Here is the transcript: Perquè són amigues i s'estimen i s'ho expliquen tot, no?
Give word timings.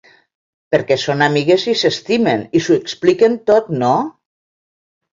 Perquè 0.75 0.97
són 1.01 1.21
amigues 1.25 1.67
i 1.75 1.77
s'estimen 1.83 2.43
i 2.61 2.65
s'ho 2.69 2.81
expliquen 2.83 3.39
tot, 3.53 3.73
no? 3.85 3.95